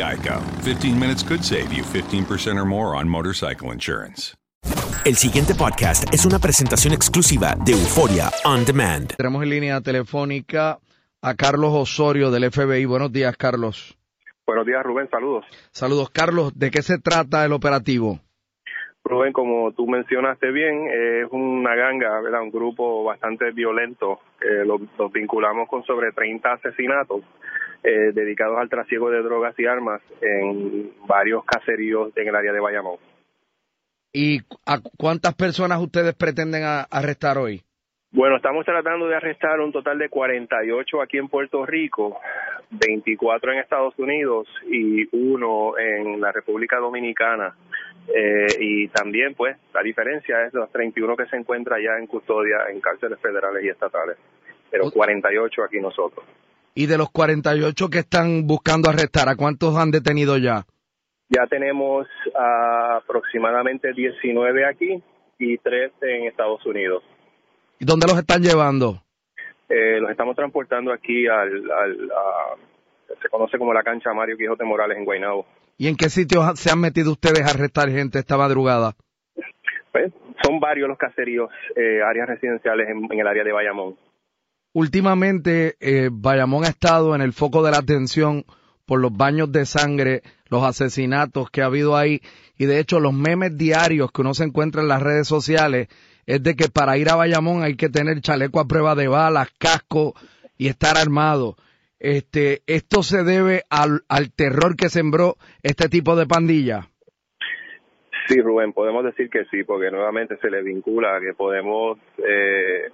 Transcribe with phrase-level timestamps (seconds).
[0.00, 0.40] Geico.
[0.64, 4.34] 15 minutes could save you 15% or more on motorcycle insurance.
[5.04, 9.14] El siguiente podcast es una presentación exclusiva de Euforia On Demand.
[9.16, 10.78] Tenemos en línea telefónica
[11.22, 12.84] a Carlos Osorio del FBI.
[12.86, 13.96] Buenos días, Carlos.
[14.46, 15.08] Buenos días, Rubén.
[15.10, 15.44] Saludos.
[15.70, 16.58] Saludos, Carlos.
[16.58, 18.20] ¿De qué se trata el operativo?
[19.04, 22.42] Rubén, como tú mencionaste bien, es una ganga, ¿verdad?
[22.42, 24.20] un grupo bastante violento.
[24.40, 27.22] Eh, los, los vinculamos con sobre 30 asesinatos
[27.82, 32.60] eh, dedicados al trasiego de drogas y armas en varios caseríos en el área de
[32.60, 32.98] Bayamón.
[34.12, 37.62] ¿Y a cuántas personas ustedes pretenden a- arrestar hoy?
[38.12, 42.18] Bueno, estamos tratando de arrestar un total de 48 aquí en Puerto Rico,
[42.70, 47.54] 24 en Estados Unidos y uno en la República Dominicana.
[48.12, 52.64] Eh, y también, pues, la diferencia es los 31 que se encuentran ya en custodia
[52.68, 54.16] en cárceles federales y estatales,
[54.68, 56.24] pero 48 aquí nosotros.
[56.80, 60.64] Y de los 48 que están buscando arrestar, ¿a cuántos han detenido ya?
[61.28, 62.06] Ya tenemos
[62.96, 65.02] aproximadamente 19 aquí
[65.38, 67.02] y 3 en Estados Unidos.
[67.78, 69.02] ¿Y dónde los están llevando?
[69.68, 72.56] Eh, los estamos transportando aquí al, al a-
[73.22, 75.44] se conoce como la cancha Mario Quijote Morales en Guaynabo.
[75.76, 78.92] ¿Y en qué sitios se han metido ustedes a arrestar gente esta madrugada?
[79.92, 80.12] Pues,
[80.42, 83.96] son varios los caseríos, eh, áreas residenciales en, en el área de Bayamón.
[84.72, 88.44] Últimamente, eh, Bayamón ha estado en el foco de la atención
[88.86, 92.20] por los baños de sangre, los asesinatos que ha habido ahí,
[92.56, 95.88] y de hecho los memes diarios que uno se encuentra en las redes sociales
[96.26, 99.50] es de que para ir a Bayamón hay que tener chaleco a prueba de balas,
[99.58, 100.14] casco
[100.56, 101.56] y estar armado.
[101.98, 106.88] Este, esto se debe al, al terror que sembró este tipo de pandilla.
[108.28, 112.90] Sí, Rubén, podemos decir que sí, porque nuevamente se le vincula que podemos eh,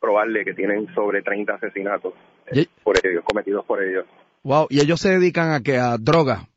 [0.00, 2.14] probarle que tienen sobre 30 asesinatos
[2.46, 4.06] eh, por ellos, cometidos por ellos.
[4.42, 6.48] Wow, y ellos se dedican a que a droga.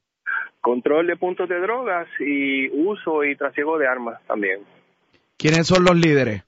[0.61, 4.61] Control de puntos de drogas y uso y trasiego de armas también.
[5.37, 6.43] ¿Quiénes son los líderes?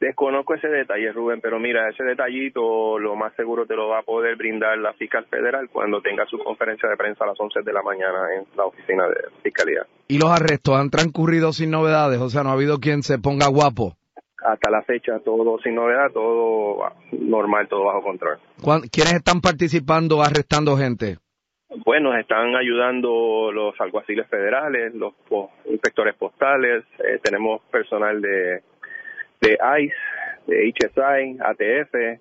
[0.00, 4.02] Desconozco ese detalle, Rubén, pero mira, ese detallito lo más seguro te lo va a
[4.02, 7.72] poder brindar la fiscal federal cuando tenga su conferencia de prensa a las 11 de
[7.74, 9.86] la mañana en la oficina de fiscalía.
[10.08, 13.48] Y los arrestos han transcurrido sin novedades, o sea, no ha habido quien se ponga
[13.48, 13.98] guapo.
[14.42, 16.78] Hasta la fecha todo sin novedad, todo
[17.12, 18.38] normal, todo bajo control.
[18.62, 21.18] ¿Cuán- ¿Quiénes están participando arrestando gente?
[21.84, 25.14] Bueno, nos están ayudando los alguaciles federales, los
[25.66, 28.62] inspectores postales, eh, tenemos personal de,
[29.40, 29.94] de ICE,
[30.48, 32.20] de HSI, ATF,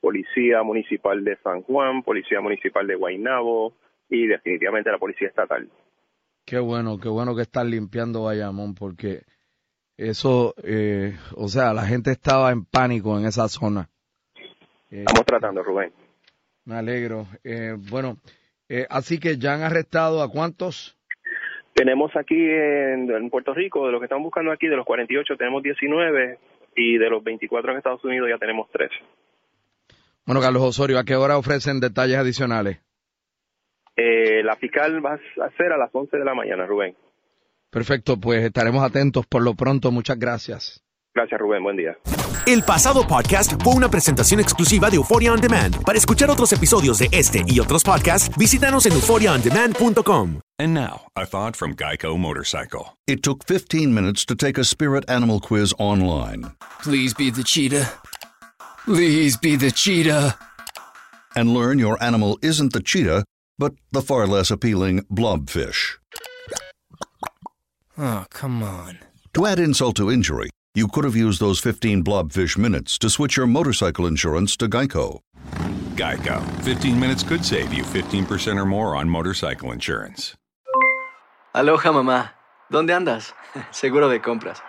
[0.00, 3.74] Policía Municipal de San Juan, Policía Municipal de Guaynabo
[4.08, 5.68] y definitivamente la Policía Estatal.
[6.46, 9.22] Qué bueno, qué bueno que están limpiando Bayamón porque
[9.98, 13.88] eso, eh, o sea, la gente estaba en pánico en esa zona.
[14.88, 15.92] Estamos tratando, Rubén.
[16.64, 17.26] Me alegro.
[17.44, 18.16] Eh, bueno,
[18.68, 20.96] eh, así que ya han arrestado a cuántos?
[21.74, 25.62] Tenemos aquí en, Puerto Rico, de los que estamos buscando aquí, de los 48 tenemos
[25.62, 26.38] 19
[26.76, 28.94] y de los 24 en Estados Unidos ya tenemos 13.
[30.26, 32.78] Bueno, Carlos Osorio, ¿a qué hora ofrecen detalles adicionales?
[33.96, 36.94] Eh, la fiscal va a ser a las 11 de la mañana, Rubén.
[37.70, 39.90] Perfecto, pues estaremos atentos por lo pronto.
[39.90, 40.82] Muchas gracias.
[41.14, 41.62] Gracias, Rubén.
[41.62, 41.98] Buen día.
[42.46, 45.82] El pasado podcast fue una presentación exclusiva de Euphoria On Demand.
[45.84, 50.40] Para escuchar otros episodios de este y otros podcasts, visítanos en euphoriaondemand.com.
[50.58, 52.96] And now, a thought from Geico Motorcycle.
[53.06, 56.52] It took 15 minutes to take a spirit animal quiz online.
[56.82, 57.92] Please be the cheetah.
[58.84, 60.36] Please be the cheetah.
[61.36, 63.24] And learn your animal isn't the cheetah,
[63.58, 65.98] but the far less appealing blobfish.
[67.98, 69.00] Oh, come on.
[69.34, 73.36] To add insult to injury, you could have used those 15 blobfish minutes to switch
[73.36, 75.18] your motorcycle insurance to Geico.
[75.96, 76.40] Geico.
[76.62, 80.36] 15 minutes could save you 15% or more on motorcycle insurance.
[81.54, 82.34] Aloha, mamá.
[82.70, 83.34] ¿Dónde andas?
[83.72, 84.62] Seguro de compras.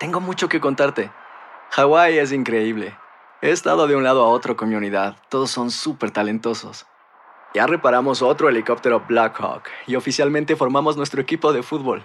[0.00, 1.12] Tengo mucho que contarte.
[1.70, 2.96] Hawái es increíble.
[3.42, 5.16] He estado de un lado a otro con mi unidad.
[5.28, 6.84] Todos son súper talentosos.
[7.54, 12.04] Ya reparamos otro helicóptero Blackhawk y oficialmente formamos nuestro equipo de fútbol.